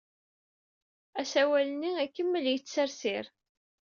Asawal-nni 1.21 1.91
ikemmel 2.05 2.45
yettsersir. 2.51 3.25